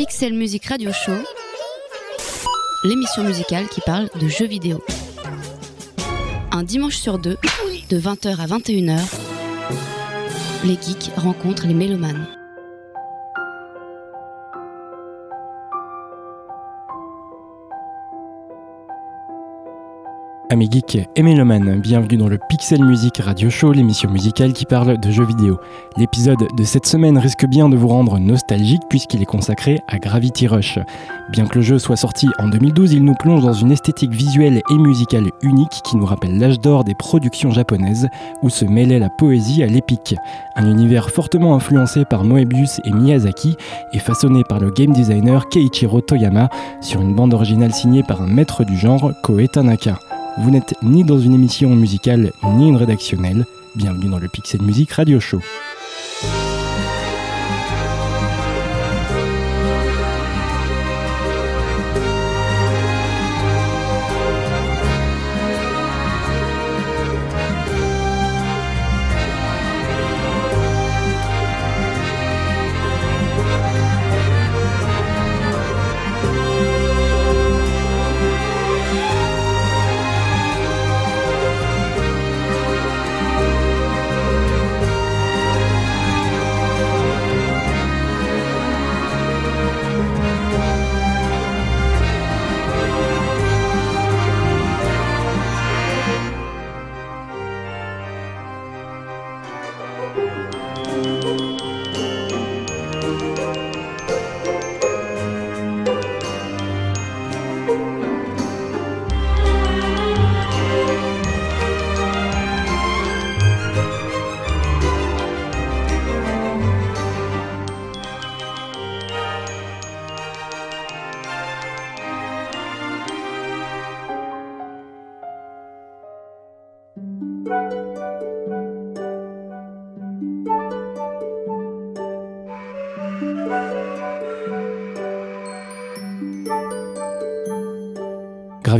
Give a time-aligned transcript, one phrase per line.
[0.00, 1.12] Pixel Music Radio Show,
[2.84, 4.82] l'émission musicale qui parle de jeux vidéo.
[6.52, 7.36] Un dimanche sur deux,
[7.90, 8.98] de 20h à 21h,
[10.64, 12.26] les geeks rencontrent les mélomanes.
[20.52, 25.10] Amis geeks et bienvenue dans le Pixel Music Radio Show, l'émission musicale qui parle de
[25.12, 25.60] jeux vidéo.
[25.96, 30.48] L'épisode de cette semaine risque bien de vous rendre nostalgique puisqu'il est consacré à Gravity
[30.48, 30.80] Rush.
[31.30, 34.60] Bien que le jeu soit sorti en 2012, il nous plonge dans une esthétique visuelle
[34.68, 38.08] et musicale unique qui nous rappelle l'âge d'or des productions japonaises
[38.42, 40.16] où se mêlait la poésie à l'épique.
[40.56, 43.54] Un univers fortement influencé par Moebius et Miyazaki
[43.92, 46.48] et façonné par le game designer Keiichiro Toyama
[46.80, 49.96] sur une bande originale signée par un maître du genre Koe Tanaka.
[50.38, 53.46] Vous n'êtes ni dans une émission musicale ni une rédactionnelle.
[53.74, 55.40] Bienvenue dans le Pixel Music Radio Show.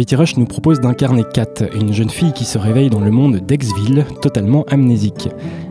[0.07, 4.07] Gravity nous propose d'incarner Kat, une jeune fille qui se réveille dans le monde d'Exville,
[4.23, 5.29] totalement amnésique.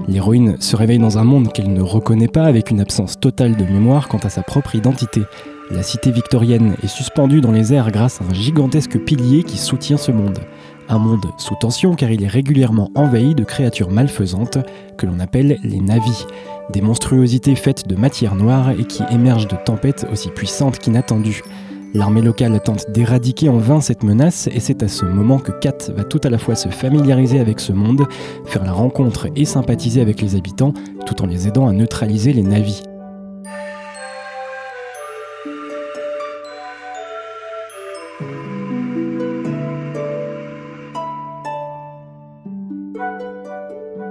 [0.07, 3.63] L'héroïne se réveille dans un monde qu'elle ne reconnaît pas avec une absence totale de
[3.63, 5.21] mémoire quant à sa propre identité.
[5.71, 9.97] La cité victorienne est suspendue dans les airs grâce à un gigantesque pilier qui soutient
[9.97, 10.39] ce monde.
[10.89, 14.59] Un monde sous tension car il est régulièrement envahi de créatures malfaisantes
[14.97, 16.27] que l'on appelle les navis,
[16.71, 21.41] des monstruosités faites de matière noire et qui émergent de tempêtes aussi puissantes qu'inattendues.
[21.95, 25.91] L'armée locale tente d'éradiquer en vain cette menace et c'est à ce moment que Kat
[25.95, 28.05] va tout à la fois se familiariser avec ce monde,
[28.45, 30.73] faire la rencontre et sympathiser avec les habitants
[31.07, 32.83] tout en les aidant à neutraliser les navis.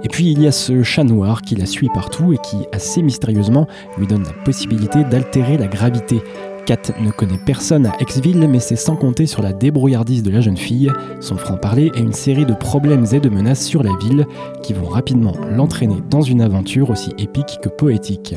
[0.03, 3.01] Et puis il y a ce chat noir qui la suit partout et qui, assez
[3.01, 3.67] mystérieusement,
[3.97, 6.21] lui donne la possibilité d'altérer la gravité.
[6.69, 10.39] Kat ne connaît personne à Exville, mais c'est sans compter sur la débrouillardise de la
[10.39, 14.27] jeune fille, son franc-parler et une série de problèmes et de menaces sur la ville
[14.61, 18.35] qui vont rapidement l'entraîner dans une aventure aussi épique que poétique.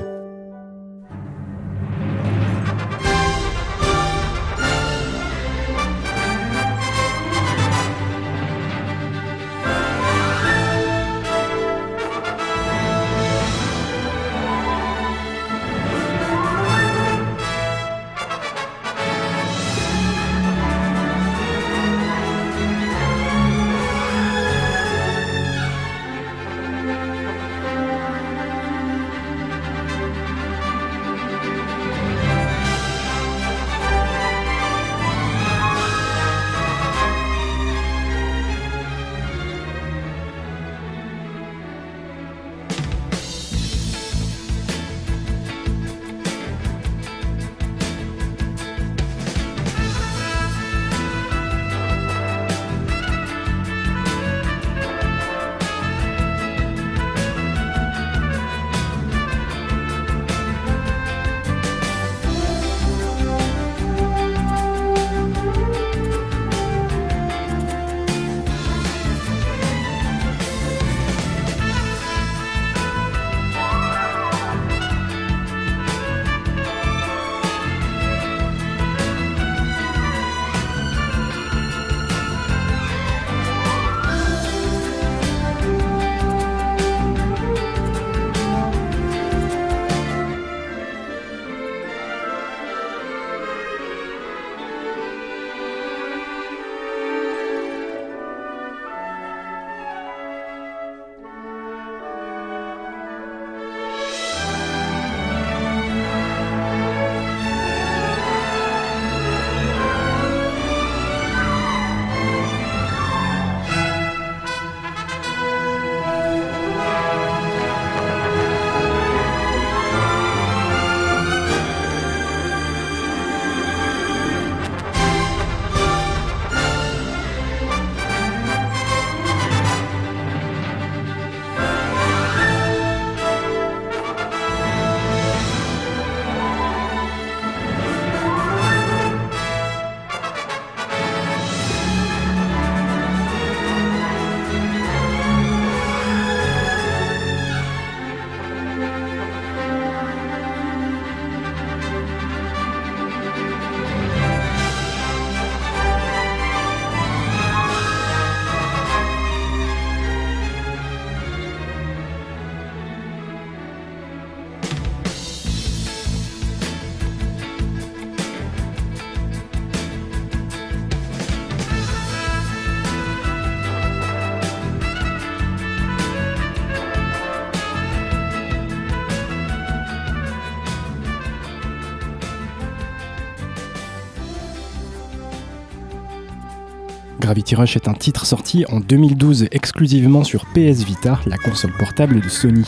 [187.52, 192.28] Gravity est un titre sorti en 2012 exclusivement sur PS Vita, la console portable de
[192.30, 192.64] Sony.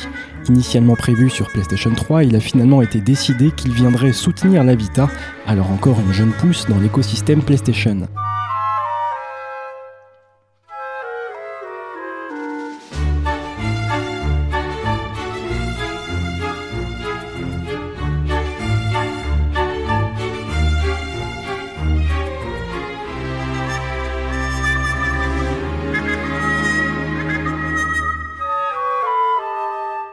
[0.51, 5.09] Initialement prévu sur PlayStation 3, il a finalement été décidé qu'il viendrait soutenir la Vita,
[5.47, 8.07] alors encore une jeune pousse dans l'écosystème PlayStation.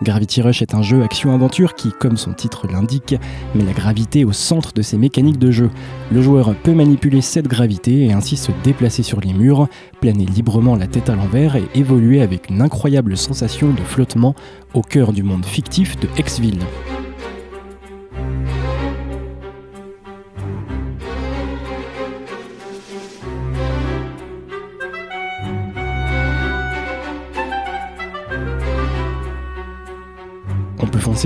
[0.03, 3.15] Gravity Rush est un jeu action-aventure qui, comme son titre l'indique,
[3.53, 5.69] met la gravité au centre de ses mécaniques de jeu.
[6.11, 9.67] Le joueur peut manipuler cette gravité et ainsi se déplacer sur les murs,
[9.99, 14.33] planer librement la tête à l'envers et évoluer avec une incroyable sensation de flottement
[14.73, 16.59] au cœur du monde fictif de Xville.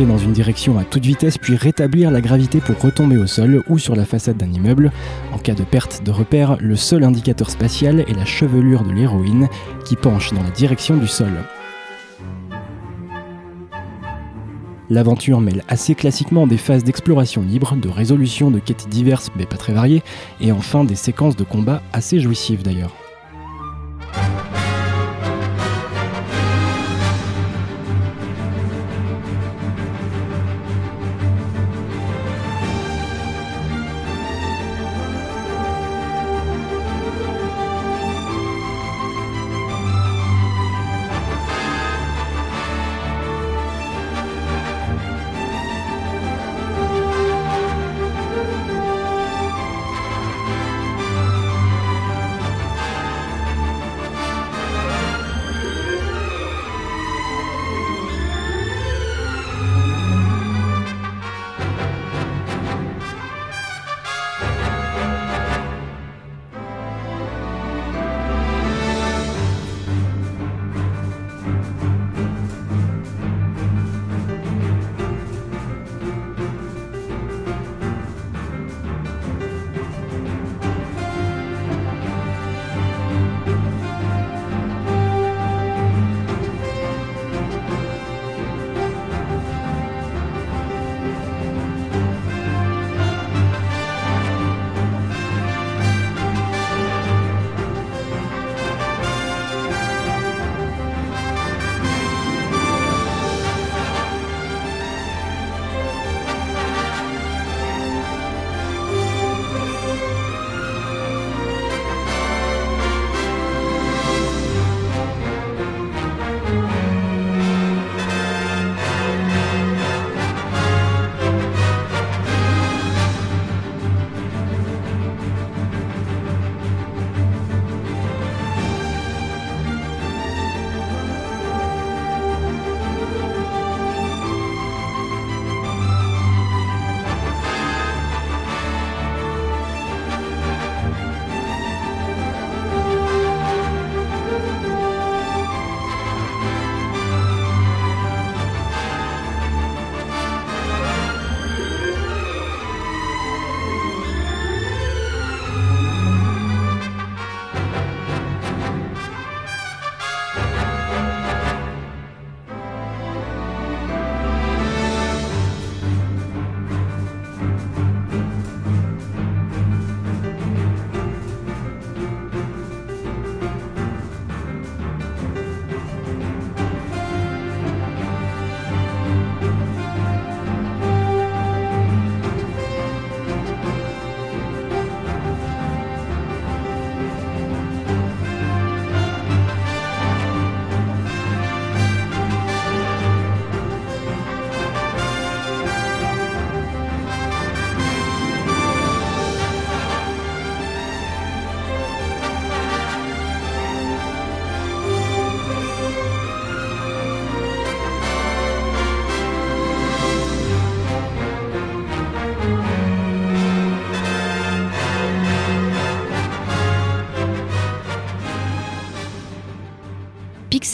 [0.04, 3.80] Dans une direction à toute vitesse puis rétablir la gravité pour retomber au sol ou
[3.80, 4.92] sur la façade d'un immeuble.
[5.32, 9.48] En cas de perte de repère, le seul indicateur spatial est la chevelure de l'héroïne
[9.86, 11.32] qui penche dans la direction du sol.
[14.90, 19.58] L'aventure mêle assez classiquement des phases d'exploration libre, de résolution de quêtes diverses mais pas
[19.58, 20.04] très variées,
[20.42, 23.05] et enfin des séquences de combat assez jouissives d'ailleurs.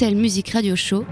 [0.10, 1.05] Musique Radio Show.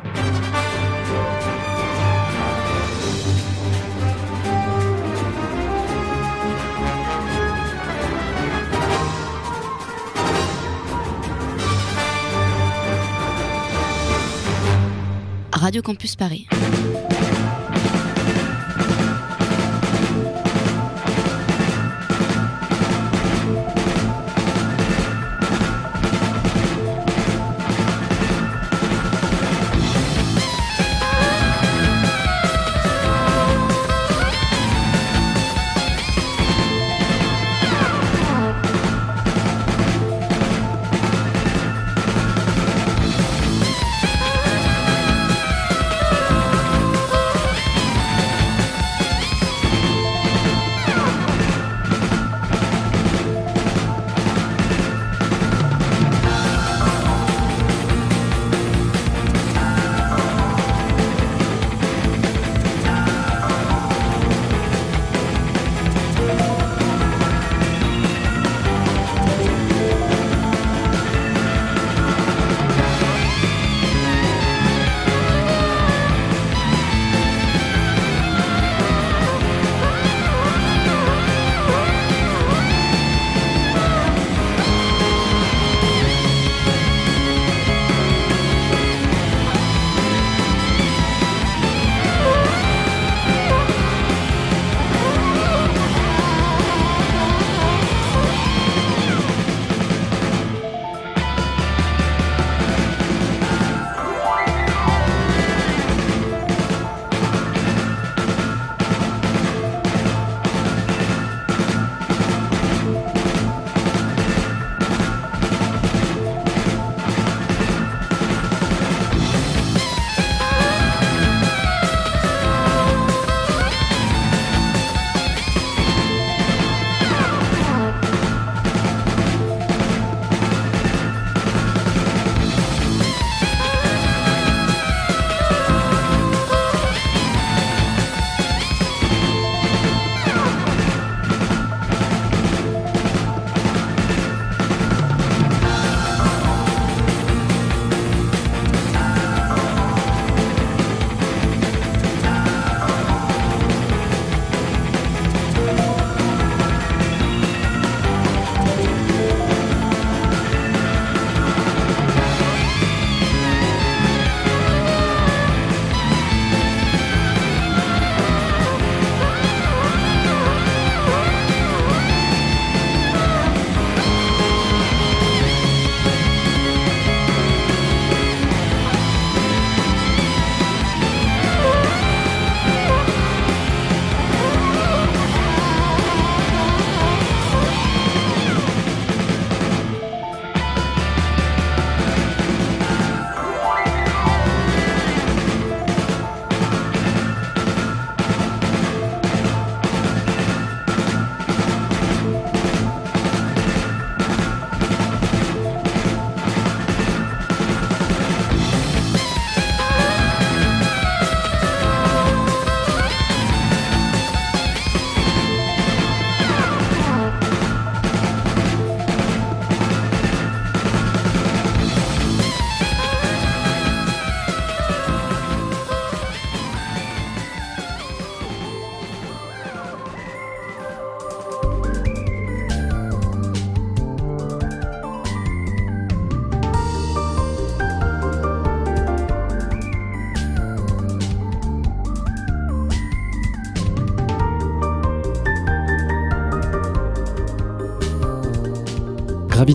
[15.52, 16.48] Radio Campus Paris.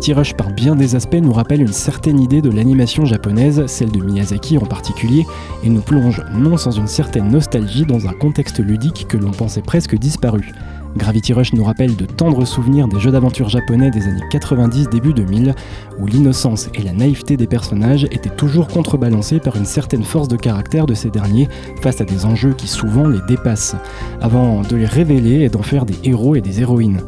[0.04, 3.90] Gravity Rush par bien des aspects nous rappelle une certaine idée de l'animation japonaise, celle
[3.90, 5.25] de Miyazaki en particulier,
[5.62, 9.62] et nous plonge non sans une certaine nostalgie dans un contexte ludique que l'on pensait
[9.62, 10.52] presque disparu.
[10.94, 15.14] Gravity Rush nous rappelle de tendres souvenirs des jeux d'aventure japonais des années 90 début
[15.14, 15.54] 2000,
[15.99, 20.37] où l'innocence et la naïveté des personnages étaient toujours contrebalancées par une certaine force de
[20.37, 21.49] caractère de ces derniers
[21.80, 23.76] face à des enjeux qui souvent les dépassent,
[24.20, 27.00] avant de les révéler et d'en faire des héros et des héroïnes.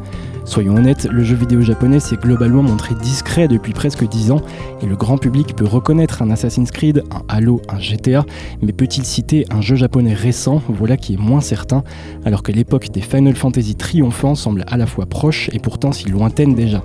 [0.47, 4.41] Soyons honnêtes, le jeu vidéo japonais s'est globalement montré discret depuis presque 10 ans
[4.81, 8.25] et le grand public peut reconnaître un Assassin's Creed, un Halo, un GTA,
[8.61, 10.61] mais peut-il citer un jeu japonais récent?
[10.69, 11.83] Voilà qui est moins certain,
[12.23, 16.07] alors que l'époque des Final Fantasy triomphants semble à la fois proche et pourtant si
[16.07, 16.81] lointaine déjà.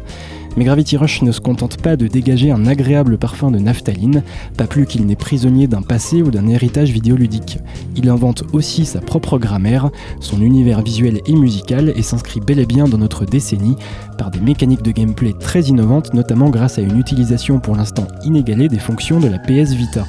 [0.56, 4.22] Mais Gravity Rush ne se contente pas de dégager un agréable parfum de naphtaline,
[4.56, 7.58] pas plus qu'il n'est prisonnier d'un passé ou d'un héritage vidéoludique.
[7.96, 9.90] Il invente aussi sa propre grammaire,
[10.20, 13.76] son univers visuel et musical et s'inscrit bel et bien dans notre décennie
[14.18, 18.68] par des mécaniques de gameplay très innovantes, notamment grâce à une utilisation pour l'instant inégalée
[18.68, 20.04] des fonctions de la PS Vita.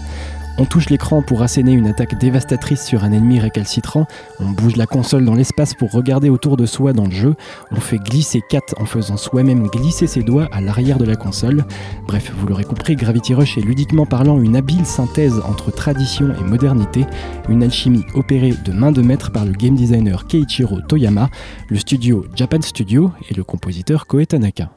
[0.59, 4.05] On touche l'écran pour asséner une attaque dévastatrice sur un ennemi récalcitrant,
[4.39, 7.33] on bouge la console dans l'espace pour regarder autour de soi dans le jeu,
[7.71, 11.65] on fait glisser Kat en faisant soi-même glisser ses doigts à l'arrière de la console.
[12.05, 16.43] Bref, vous l'aurez compris, Gravity Rush est ludiquement parlant une habile synthèse entre tradition et
[16.43, 17.07] modernité,
[17.49, 21.29] une alchimie opérée de main de maître par le game designer Keiichiro Toyama,
[21.69, 24.69] le studio Japan Studio et le compositeur Koe Tanaka.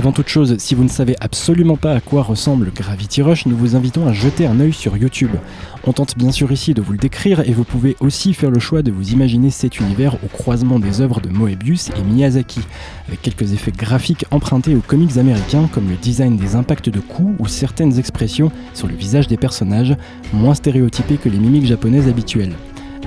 [0.00, 3.54] Avant toute chose, si vous ne savez absolument pas à quoi ressemble Gravity Rush, nous
[3.54, 5.32] vous invitons à jeter un œil sur YouTube.
[5.84, 8.60] On tente bien sûr ici de vous le décrire et vous pouvez aussi faire le
[8.60, 12.60] choix de vous imaginer cet univers au croisement des œuvres de Moebius et Miyazaki,
[13.08, 17.34] avec quelques effets graphiques empruntés aux comics américains comme le design des impacts de coups
[17.38, 19.94] ou certaines expressions sur le visage des personnages,
[20.32, 22.54] moins stéréotypés que les mimiques japonaises habituelles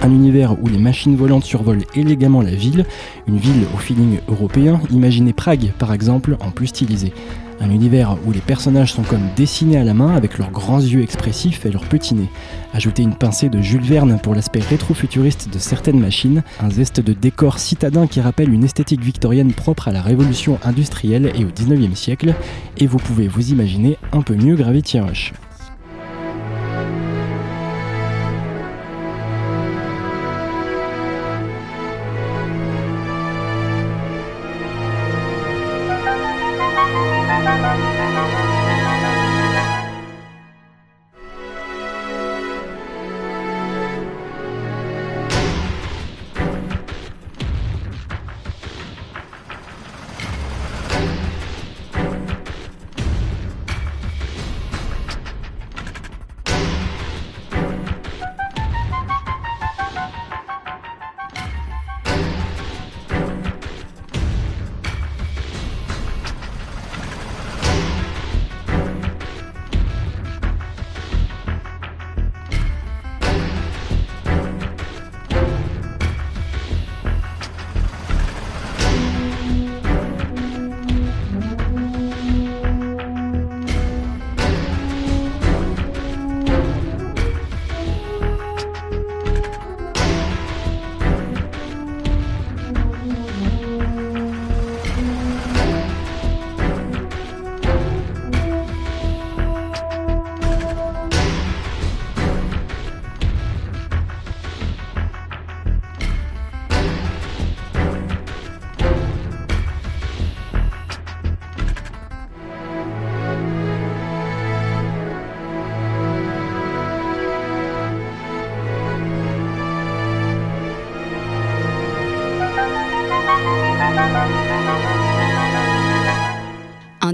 [0.04, 2.86] un univers où les machines volantes survolent élégamment la ville,
[3.28, 7.14] une ville au feeling européen, imaginez Prague par exemple en plus stylisé.
[7.62, 11.02] Un univers où les personnages sont comme dessinés à la main avec leurs grands yeux
[11.02, 12.28] expressifs et leurs petits nez.
[12.74, 17.14] Ajoutez une pincée de Jules Verne pour l'aspect rétro-futuriste de certaines machines, un zeste de
[17.14, 21.96] décor citadin qui rappelle une esthétique victorienne propre à la révolution industrielle et au 19e
[21.96, 22.34] siècle,
[22.78, 25.32] et vous pouvez vous imaginer un peu mieux Gravity Rush.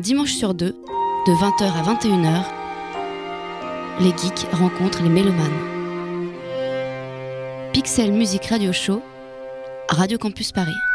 [0.10, 0.76] Dimanche sur deux,
[1.28, 2.44] de 20h à 21h,
[4.00, 5.60] les geeks rencontrent les mélomanes.
[7.74, 9.04] Pixel Music Radio Show,
[9.88, 10.89] Radio Campus Paris.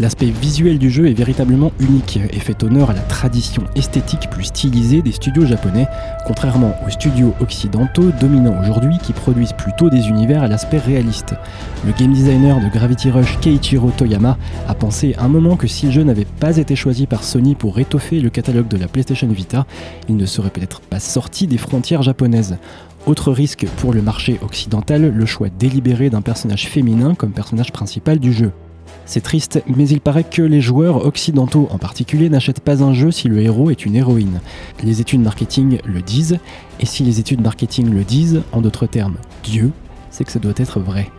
[0.00, 4.44] L'aspect visuel du jeu est véritablement unique et fait honneur à la tradition esthétique plus
[4.44, 5.86] stylisée des studios japonais,
[6.26, 11.34] contrairement aux studios occidentaux dominants aujourd'hui qui produisent plutôt des univers à l'aspect réaliste.
[11.84, 15.92] Le game designer de Gravity Rush Keiichiro Toyama a pensé un moment que si le
[15.92, 19.66] jeu n'avait pas été choisi par Sony pour étoffer le catalogue de la PlayStation Vita,
[20.08, 22.56] il ne serait peut-être pas sorti des frontières japonaises.
[23.04, 28.18] Autre risque pour le marché occidental, le choix délibéré d'un personnage féminin comme personnage principal
[28.18, 28.50] du jeu.
[29.10, 33.10] C'est triste, mais il paraît que les joueurs occidentaux en particulier n'achètent pas un jeu
[33.10, 34.40] si le héros est une héroïne.
[34.84, 36.38] Les études marketing le disent,
[36.78, 39.72] et si les études marketing le disent, en d'autres termes, Dieu,
[40.12, 41.10] c'est que ça doit être vrai.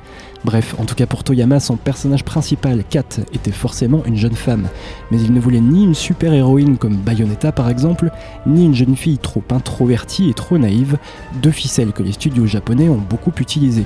[0.45, 4.69] Bref, en tout cas pour Toyama, son personnage principal, Kat, était forcément une jeune femme,
[5.11, 8.09] mais il ne voulait ni une super héroïne comme Bayonetta par exemple,
[8.47, 10.97] ni une jeune fille trop introvertie et trop naïve,
[11.43, 13.85] deux ficelles que les studios japonais ont beaucoup utilisées.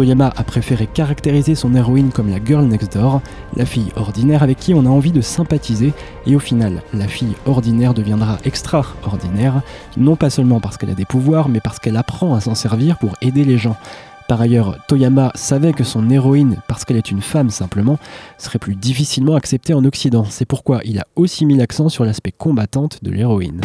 [0.00, 3.20] Toyama a préféré caractériser son héroïne comme la girl next door,
[3.54, 5.92] la fille ordinaire avec qui on a envie de sympathiser,
[6.26, 9.60] et au final, la fille ordinaire deviendra extraordinaire,
[9.98, 12.96] non pas seulement parce qu'elle a des pouvoirs, mais parce qu'elle apprend à s'en servir
[12.96, 13.76] pour aider les gens.
[14.26, 17.98] Par ailleurs, Toyama savait que son héroïne, parce qu'elle est une femme simplement,
[18.38, 20.24] serait plus difficilement acceptée en Occident.
[20.30, 23.60] C'est pourquoi il a aussi mis l'accent sur l'aspect combattante de l'héroïne.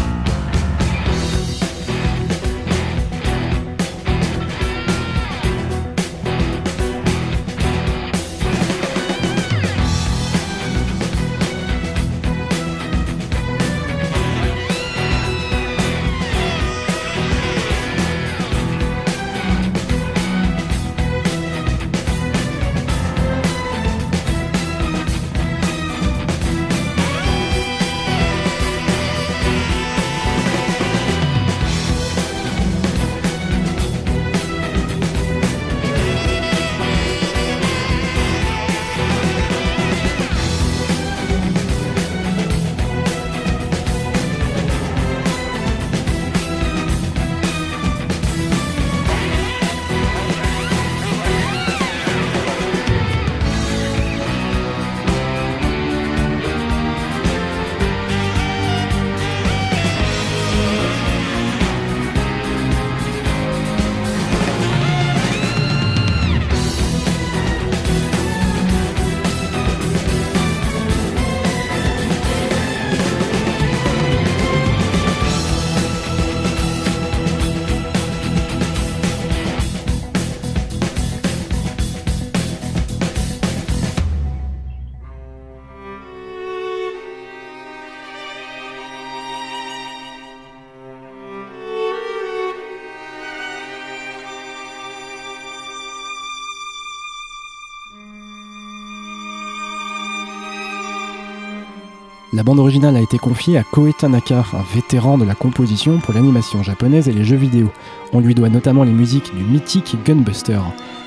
[102.45, 106.61] Bande originale a été confiée à Koei Tanaka, un vétéran de la composition pour l'animation
[106.61, 107.71] japonaise et les jeux vidéo.
[108.13, 110.59] On lui doit notamment les musiques du mythique Gunbuster.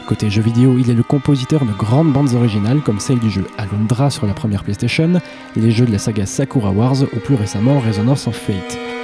[0.09, 3.46] Côté jeux vidéo, il est le compositeur de grandes bandes originales comme celle du jeu
[3.57, 5.20] Alundra sur la première PlayStation,
[5.55, 8.98] les jeux de la saga Sakura Wars ou plus récemment Resonance of Fate.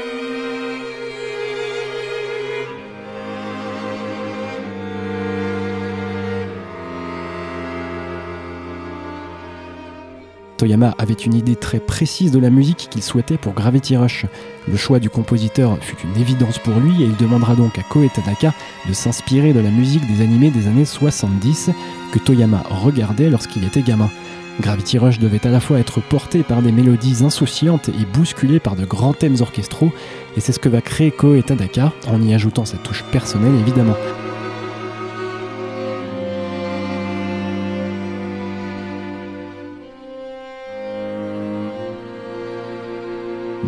[10.64, 14.24] Toyama avait une idée très précise de la musique qu'il souhaitait pour Gravity Rush.
[14.66, 18.08] Le choix du compositeur fut une évidence pour lui et il demandera donc à Koei
[18.08, 18.54] Tanaka
[18.88, 21.68] de s'inspirer de la musique des animés des années 70
[22.12, 24.08] que Toyama regardait lorsqu'il était gamin.
[24.58, 28.74] Gravity Rush devait à la fois être porté par des mélodies insouciantes et bousculé par
[28.74, 29.92] de grands thèmes orchestraux,
[30.34, 33.96] et c'est ce que va créer Koei Tanaka, en y ajoutant sa touche personnelle évidemment.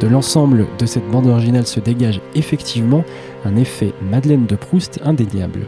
[0.00, 3.02] De l'ensemble de cette bande originale se dégage effectivement
[3.46, 5.66] un effet Madeleine de Proust indéniable.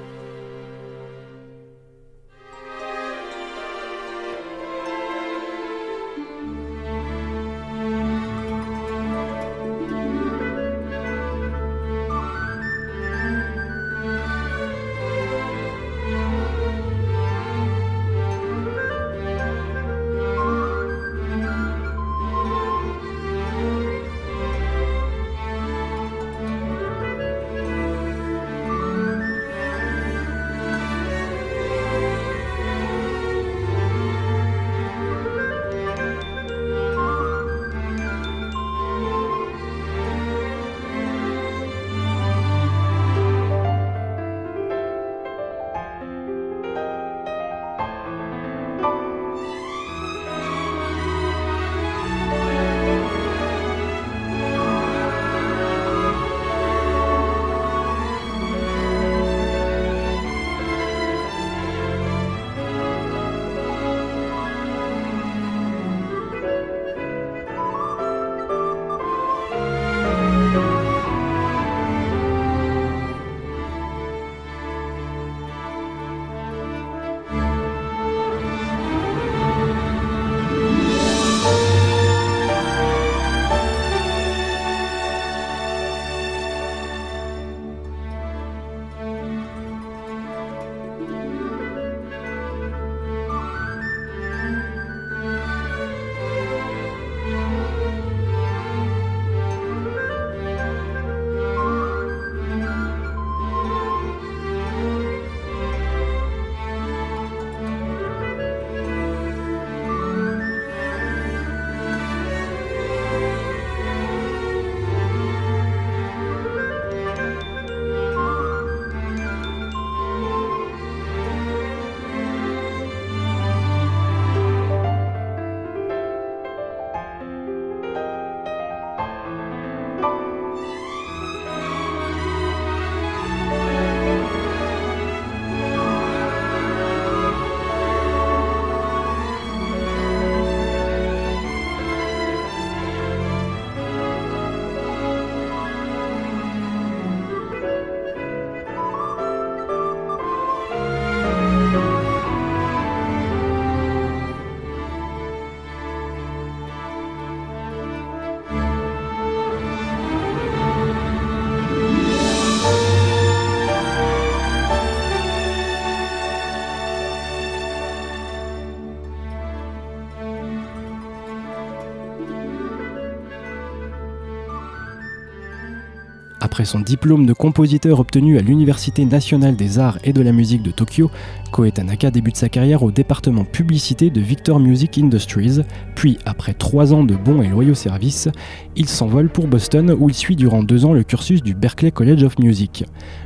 [176.58, 180.64] Après son diplôme de compositeur obtenu à l'Université nationale des arts et de la musique
[180.64, 181.08] de Tokyo,
[181.52, 185.60] Koe Tanaka débute sa carrière au département publicité de Victor Music Industries,
[185.94, 188.28] puis après trois ans de bons et loyaux services,
[188.74, 192.24] il s'envole pour Boston où il suit durant deux ans le cursus du Berklee College
[192.24, 192.84] of Music.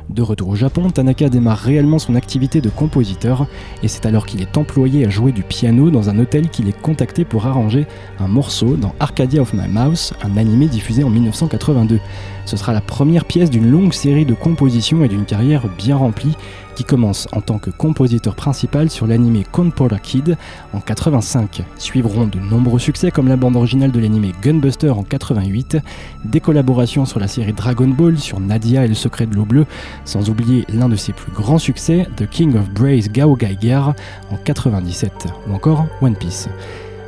[0.09, 3.47] De retour au Japon, Tanaka démarre réellement son activité de compositeur
[3.81, 6.81] et c'est alors qu'il est employé à jouer du piano dans un hôtel qu'il est
[6.81, 7.87] contacté pour arranger
[8.19, 11.99] un morceau dans Arcadia of My Mouse, un animé diffusé en 1982.
[12.45, 16.35] Ce sera la première pièce d'une longue série de compositions et d'une carrière bien remplie
[16.75, 20.37] qui commence en tant que compositeur principal sur l'animé Konpora Kid
[20.73, 21.63] en 85.
[21.77, 25.77] Suivront de nombreux succès comme la bande originale de l'animé Gunbuster en 88,
[26.25, 29.65] des collaborations sur la série Dragon Ball, sur Nadia et le secret de l'eau bleue,
[30.05, 33.93] sans oublier l'un de ses plus grands succès, The King of Braze Gao Gaigar
[34.31, 36.49] en 97, ou encore One Piece.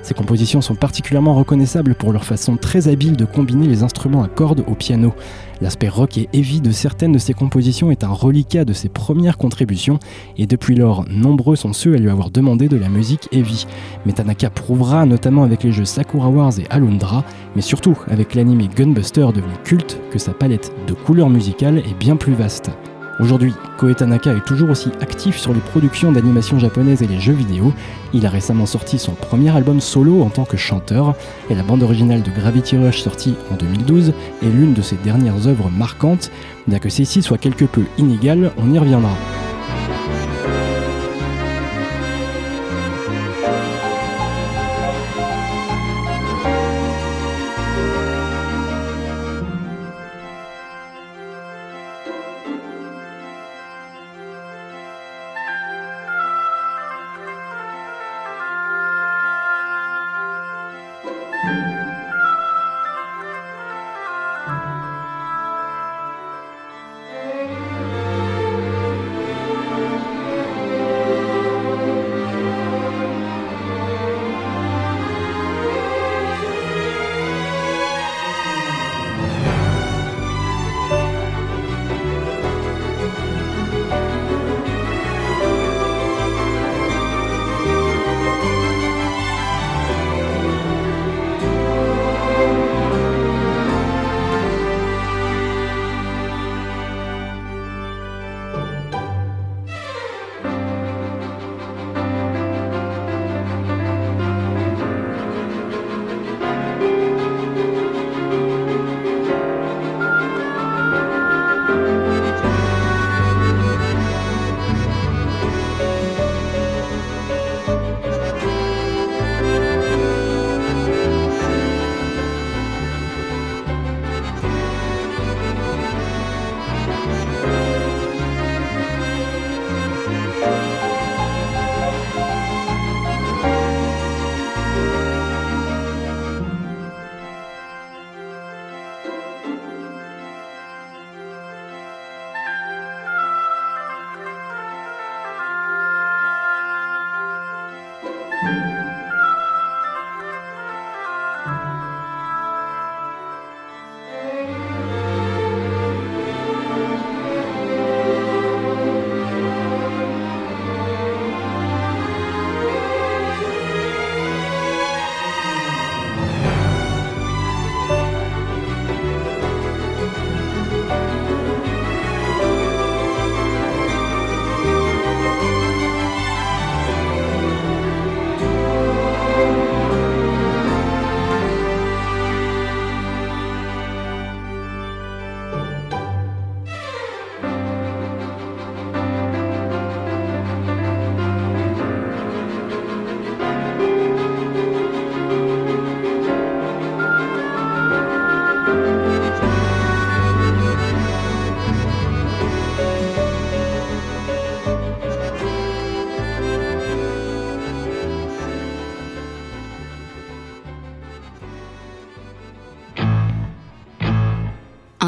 [0.05, 4.27] Ces compositions sont particulièrement reconnaissables pour leur façon très habile de combiner les instruments à
[4.27, 5.15] cordes au piano.
[5.61, 9.37] L'aspect rock et heavy de certaines de ses compositions est un reliquat de ses premières
[9.37, 9.99] contributions,
[10.37, 13.65] et depuis lors, nombreux sont ceux à lui avoir demandé de la musique heavy.
[14.05, 17.23] Mais Tanaka prouvera, notamment avec les jeux Sakura Wars et Alundra,
[17.55, 22.15] mais surtout avec l'anime Gunbuster devenu culte, que sa palette de couleurs musicales est bien
[22.15, 22.71] plus vaste.
[23.17, 27.33] Aujourd'hui, Koei Tanaka est toujours aussi actif sur les productions d'animation japonaises et les jeux
[27.33, 27.71] vidéo.
[28.13, 31.15] Il a récemment sorti son premier album solo en tant que chanteur,
[31.49, 35.47] et la bande originale de Gravity Rush sortie en 2012 est l'une de ses dernières
[35.47, 36.29] œuvres marquantes.
[36.67, 39.11] Bien que celle-ci soit quelque peu inégale, on y reviendra.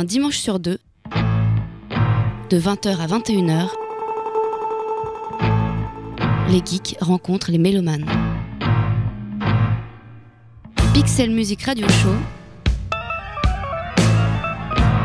[0.08, 0.80] Dimanche sur deux,
[2.50, 3.68] de 20h à 21h,
[6.50, 8.06] les geeks rencontrent les mélomanes.
[10.94, 12.16] Pixel Music Radio Show,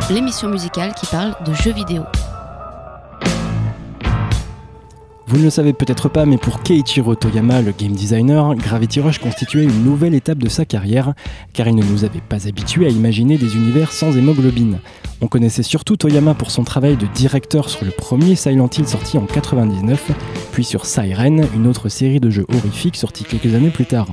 [0.09, 2.05] l'émission musicale qui parle de jeux vidéo.
[5.33, 9.19] Vous ne le savez peut-être pas, mais pour Keiichiro Toyama, le game designer, Gravity Rush
[9.19, 11.15] constituait une nouvelle étape de sa carrière,
[11.55, 14.79] car il ne nous avait pas habitués à imaginer des univers sans hémoglobine.
[15.23, 19.17] On connaissait surtout Toyama pour son travail de directeur sur le premier Silent Hill sorti
[19.17, 20.11] en 99,
[20.53, 24.09] puis sur Siren, une autre série de jeux horrifiques sortie quelques années plus tard.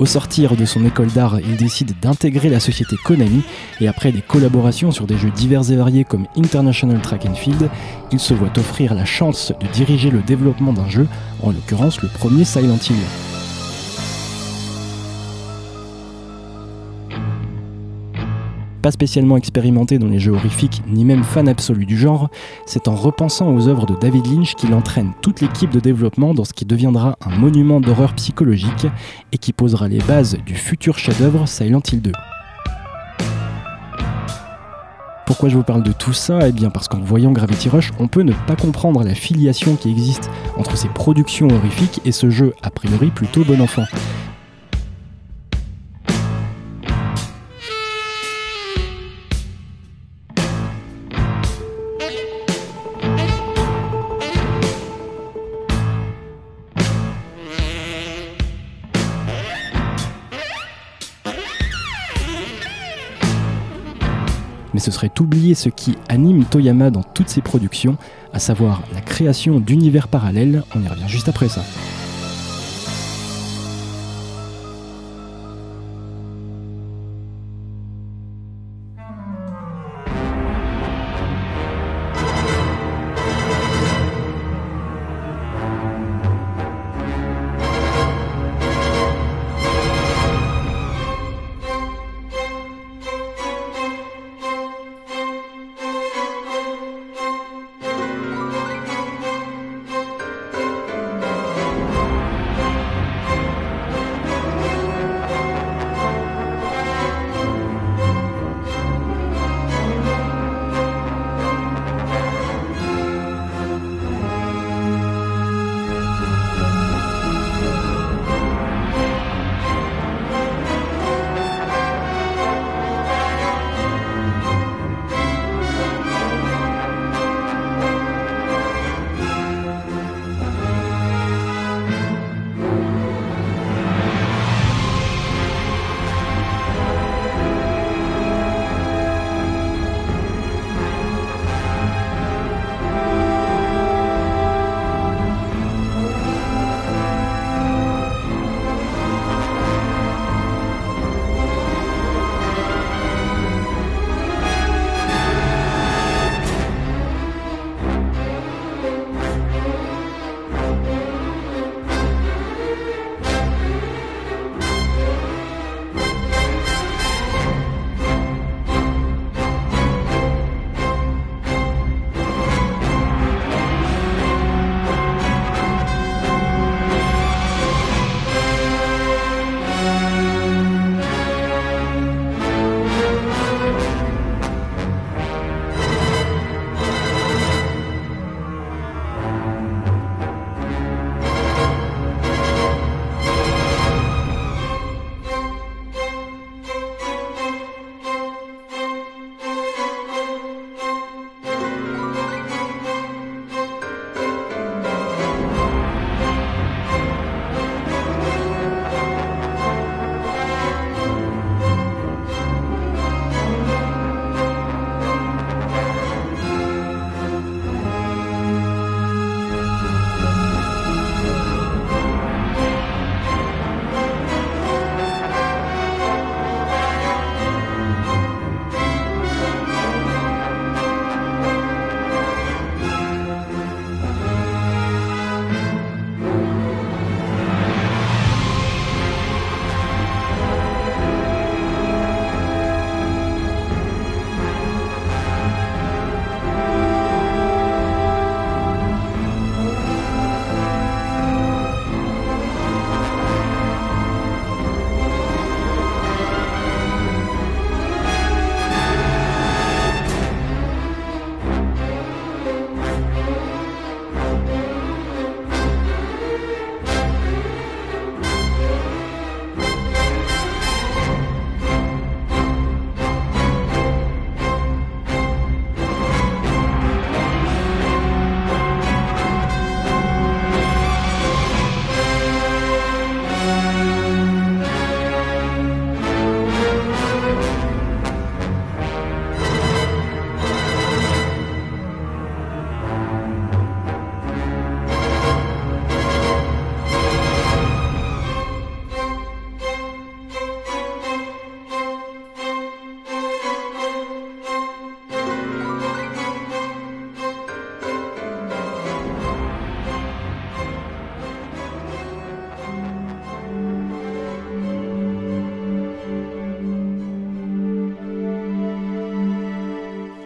[0.00, 3.42] Au sortir de son école d'art, il décide d'intégrer la société Konami
[3.82, 7.68] et après des collaborations sur des jeux divers et variés comme International Track and Field,
[8.10, 11.06] il se voit offrir la chance de diriger le développement d'un jeu,
[11.42, 13.29] en l'occurrence le premier Silent Hill.
[18.82, 22.30] Pas spécialement expérimenté dans les jeux horrifiques, ni même fan absolu du genre,
[22.64, 26.46] c'est en repensant aux œuvres de David Lynch qu'il entraîne toute l'équipe de développement dans
[26.46, 28.86] ce qui deviendra un monument d'horreur psychologique
[29.32, 32.12] et qui posera les bases du futur chef-d'œuvre Silent Hill 2.
[35.26, 36.48] Pourquoi je vous parle de tout ça?
[36.48, 39.90] Eh bien parce qu'en voyant Gravity Rush, on peut ne pas comprendre la filiation qui
[39.90, 43.84] existe entre ces productions horrifiques et ce jeu a priori plutôt bon enfant.
[64.80, 67.98] Mais ce serait oublier ce qui anime Toyama dans toutes ses productions,
[68.32, 70.62] à savoir la création d'univers parallèles.
[70.74, 71.62] On y revient juste après ça.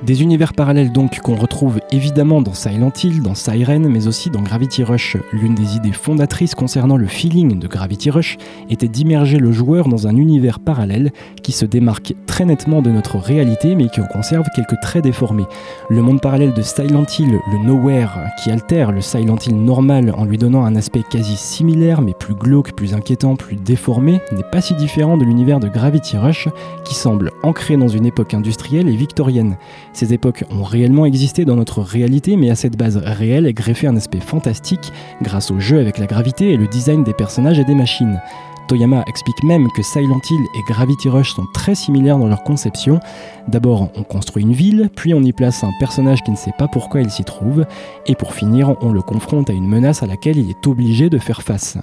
[0.06, 4.42] Des univers parallèles donc qu'on retrouve évidemment dans Silent Hill, dans Siren, mais aussi dans
[4.42, 5.16] Gravity Rush.
[5.32, 8.36] L'une des idées fondatrices concernant le feeling de Gravity Rush
[8.68, 11.10] était d'immerger le joueur dans un univers parallèle
[11.42, 15.46] qui se démarque très nettement de notre réalité mais qui en conserve quelques traits déformés.
[15.88, 20.26] Le monde parallèle de Silent Hill, le Nowhere, qui altère le Silent Hill normal en
[20.26, 24.60] lui donnant un aspect quasi similaire mais plus glauque, plus inquiétant, plus déformé, n'est pas
[24.60, 26.50] si différent de l'univers de Gravity Rush
[26.84, 29.56] qui semble ancré dans une époque industrielle et victorienne.
[29.94, 33.86] Ces époques ont réellement existé dans notre réalité, mais à cette base réelle est greffé
[33.86, 34.92] un aspect fantastique
[35.22, 38.20] grâce au jeu avec la gravité et le design des personnages et des machines.
[38.66, 42.98] Toyama explique même que Silent Hill et Gravity Rush sont très similaires dans leur conception.
[43.46, 46.66] D'abord, on construit une ville, puis on y place un personnage qui ne sait pas
[46.66, 47.64] pourquoi il s'y trouve,
[48.06, 51.18] et pour finir, on le confronte à une menace à laquelle il est obligé de
[51.18, 51.78] faire face.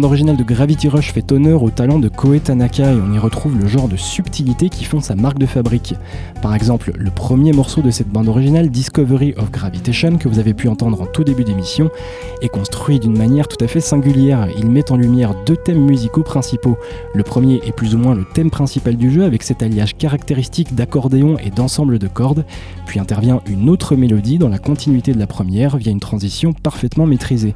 [0.00, 3.18] Bande originale de Gravity Rush fait honneur au talent de Koei Tanaka et on y
[3.18, 5.94] retrouve le genre de subtilité qui font sa marque de fabrique.
[6.40, 10.54] Par exemple, le premier morceau de cette bande originale, Discovery of Gravitation, que vous avez
[10.54, 11.90] pu entendre en tout début d'émission,
[12.40, 14.48] est construit d'une manière tout à fait singulière.
[14.56, 16.78] Il met en lumière deux thèmes musicaux principaux.
[17.14, 20.74] Le premier est plus ou moins le thème principal du jeu avec cet alliage caractéristique
[20.74, 22.46] d'accordéon et d'ensemble de cordes,
[22.86, 27.04] puis intervient une autre mélodie dans la continuité de la première via une transition parfaitement
[27.04, 27.54] maîtrisée.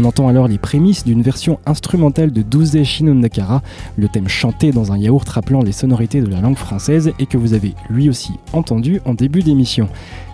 [0.00, 3.62] On entend alors les prémices d'une version instrumentale de Douze Shinondakara,
[3.96, 7.36] le thème chanté dans un yaourt rappelant les sonorités de la langue française et que
[7.36, 9.88] vous avez lui aussi entendu en début d'émission.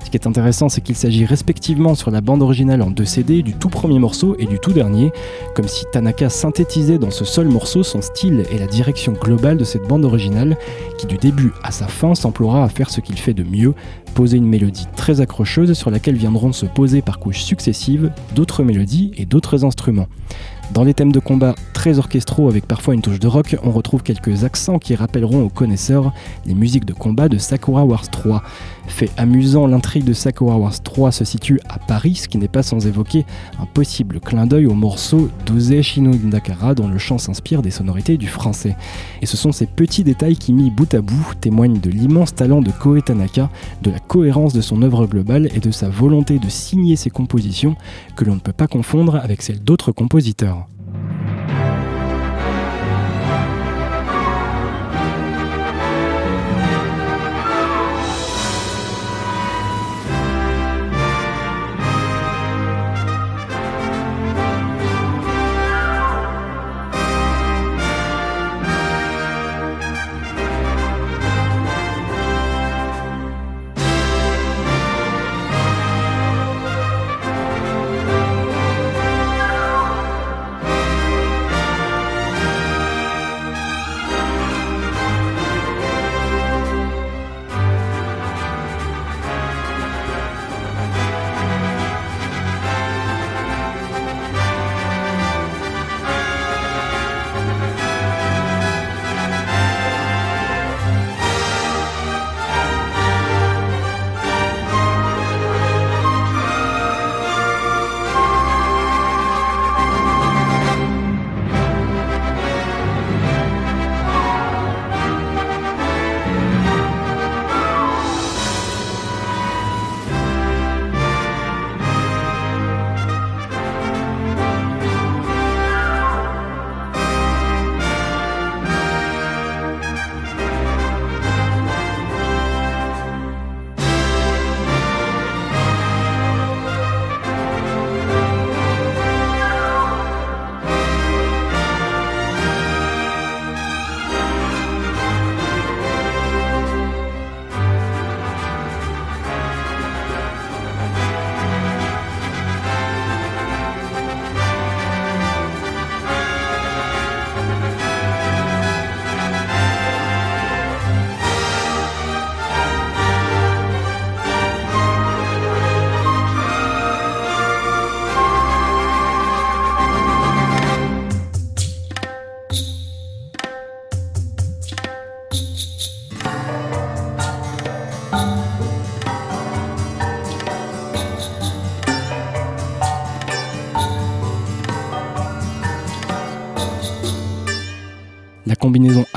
[0.05, 3.43] Ce qui est intéressant, c'est qu'il s'agit respectivement sur la bande originale en deux CD
[3.43, 5.13] du tout premier morceau et du tout dernier,
[5.55, 9.65] comme si Tanaka synthétisait dans ce seul morceau son style et la direction globale de
[9.65, 10.59] cette bande originale,
[10.99, 13.73] qui du début à sa fin s'emploiera à faire ce qu'il fait de mieux,
[14.15, 19.11] poser une mélodie très accrocheuse sur laquelle viendront se poser par couches successives d'autres mélodies
[19.17, 20.09] et d'autres instruments.
[20.73, 24.03] Dans les thèmes de combat très orchestraux avec parfois une touche de rock, on retrouve
[24.03, 26.13] quelques accents qui rappelleront aux connaisseurs
[26.47, 28.43] les musiques de combat de Sakura Wars 3.
[28.87, 32.63] Fait amusant, l'intrigue de Sakura Wars 3 se situe à Paris, ce qui n'est pas
[32.63, 33.27] sans évoquer
[33.61, 38.29] un possible clin d'œil au morceau Doze Shinodakara dont le chant s'inspire des sonorités du
[38.29, 38.77] français.
[39.21, 42.63] Et ce sont ces petits détails qui, mis bout à bout, témoignent de l'immense talent
[42.63, 43.51] de Koe Tanaka,
[43.83, 47.77] de la cohérence de son œuvre globale et de sa volonté de signer ses compositions
[48.17, 50.54] que l'on ne peut pas confondre avec celles d'autres compositeurs.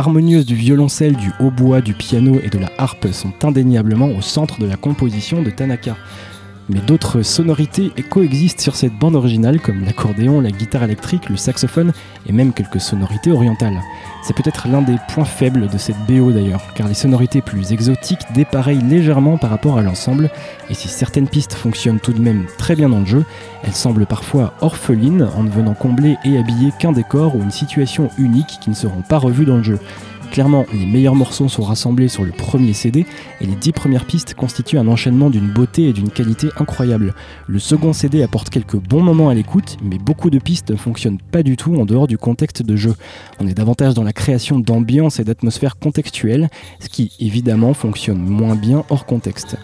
[0.08, 4.22] Combinaison harmonieuse du violoncelle, du hautbois, du piano et de la harpe sont indéniablement au
[4.22, 5.98] centre de la composition de Tanaka.
[6.70, 11.94] Mais d'autres sonorités coexistent sur cette bande originale comme l'accordéon, la guitare électrique, le saxophone
[12.26, 13.82] et même quelques sonorités orientales.
[14.22, 18.34] C'est peut-être l'un des points faibles de cette BO d'ailleurs, car les sonorités plus exotiques
[18.34, 20.30] dépareillent légèrement par rapport à l'ensemble,
[20.70, 23.24] et si certaines pistes fonctionnent tout de même très bien dans le jeu,
[23.64, 28.10] elles semblent parfois orphelines en ne venant combler et habiller qu'un décor ou une situation
[28.18, 29.80] unique qui ne seront pas revues dans le jeu.
[30.32, 33.06] Clairement, les meilleurs morceaux sont rassemblés sur le premier CD
[33.42, 37.16] et les dix premières pistes constituent un enchaînement d'une beauté et d'une qualité incroyable.
[37.48, 41.18] Le second CD apporte quelques bons moments à l'écoute, mais beaucoup de pistes ne fonctionnent
[41.18, 42.94] pas du tout en dehors du contexte de jeu.
[43.40, 46.50] On est davantage dans la création d'ambiance et d'atmosphère contextuelle,
[46.80, 49.58] ce qui évidemment fonctionne moins bien hors contexte.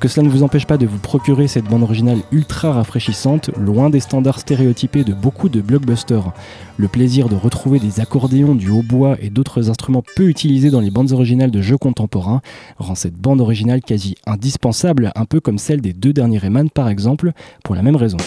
[0.00, 3.88] Que cela ne vous empêche pas de vous procurer cette bande originale ultra rafraîchissante, loin
[3.88, 6.32] des standards stéréotypés de beaucoup de blockbusters.
[6.76, 10.90] Le plaisir de retrouver des accordéons, du hautbois et d'autres instruments peu utilisés dans les
[10.90, 12.42] bandes originales de jeux contemporains
[12.76, 16.88] rend cette bande originale quasi indispensable, un peu comme celle des deux derniers Rayman par
[16.88, 17.32] exemple,
[17.64, 18.18] pour la même raison.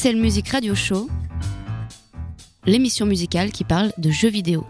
[0.00, 1.10] Pixel Music Radio Show,
[2.64, 4.64] l'émission musicale qui parle de jeux vidéo.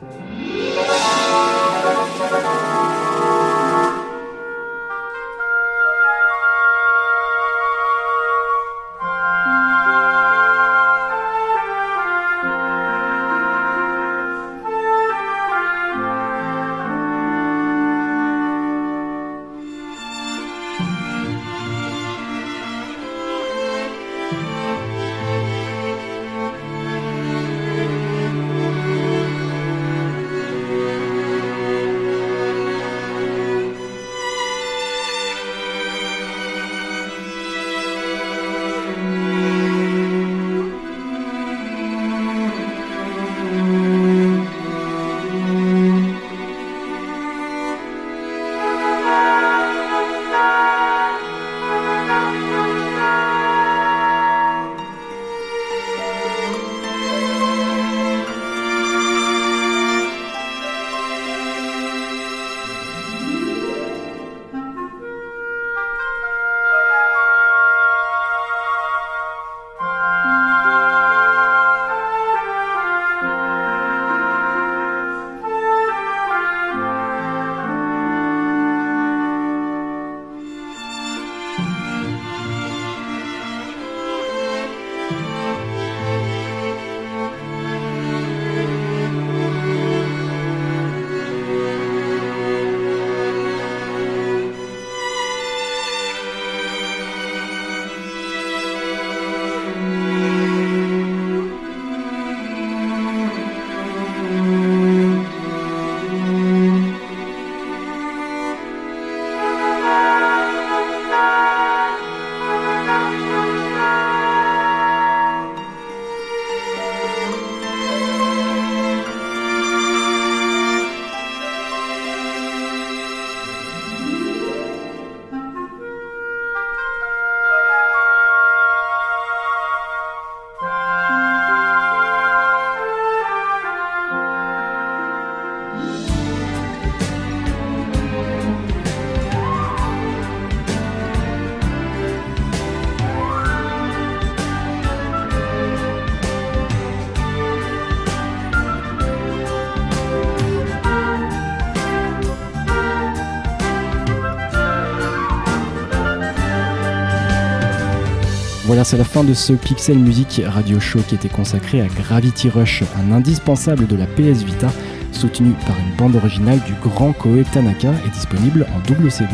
[158.91, 162.83] C'est la fin de ce Pixel Music Radio Show qui était consacré à Gravity Rush,
[162.99, 164.67] un indispensable de la PS Vita,
[165.13, 169.31] soutenu par une bande originale du grand Koei Tanaka et disponible en double CD.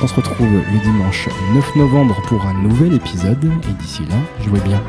[0.00, 4.60] On se retrouve le dimanche 9 novembre pour un nouvel épisode, et d'ici là, jouez
[4.60, 4.80] bien.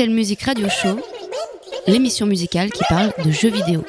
[0.00, 0.98] Pixel Music Radio Show,
[1.86, 3.84] l'émission musicale qui parle de jeux vidéo.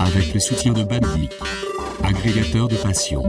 [0.00, 1.30] Avec le soutien de Bandic,
[2.02, 3.22] agrégateur de passion.